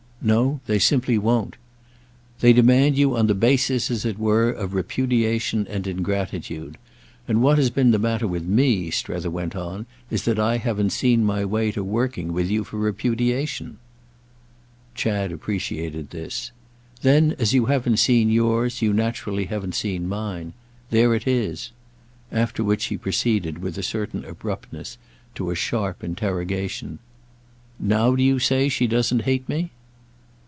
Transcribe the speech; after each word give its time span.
"No, 0.23 0.59
they 0.67 0.77
simply 0.77 1.17
won't." 1.17 1.55
"They 2.41 2.53
demand 2.53 2.95
you 2.95 3.17
on 3.17 3.25
the 3.25 3.33
basis, 3.33 3.89
as 3.89 4.05
it 4.05 4.19
were, 4.19 4.51
of 4.51 4.75
repudiation 4.75 5.65
and 5.67 5.87
ingratitude; 5.87 6.77
and 7.27 7.41
what 7.41 7.57
has 7.57 7.71
been 7.71 7.89
the 7.89 7.97
matter 7.97 8.27
with 8.27 8.43
me," 8.45 8.91
Strether 8.91 9.31
went 9.31 9.55
on, 9.55 9.87
"is 10.11 10.21
that 10.25 10.37
I 10.37 10.57
haven't 10.57 10.91
seen 10.91 11.23
my 11.25 11.43
way 11.43 11.71
to 11.71 11.83
working 11.83 12.33
with 12.33 12.51
you 12.51 12.63
for 12.63 12.77
repudiation." 12.77 13.79
Chad 14.93 15.31
appreciated 15.31 16.11
this. 16.11 16.51
"Then 17.01 17.33
as 17.39 17.55
you 17.55 17.65
haven't 17.65 17.97
seen 17.97 18.29
yours 18.29 18.79
you 18.79 18.93
naturally 18.93 19.45
haven't 19.45 19.73
seen 19.73 20.07
mine. 20.07 20.53
There 20.91 21.15
it 21.15 21.27
is." 21.27 21.71
After 22.31 22.63
which 22.63 22.85
he 22.85 22.95
proceeded, 22.97 23.57
with 23.57 23.75
a 23.75 23.81
certain 23.81 24.23
abruptness, 24.25 24.99
to 25.33 25.49
a 25.49 25.55
sharp 25.55 26.03
interrogation. 26.03 26.99
"Now 27.79 28.13
do 28.15 28.21
you 28.21 28.37
say 28.37 28.69
she 28.69 28.85
doesn't 28.85 29.23
hate 29.23 29.49
me?" 29.49 29.71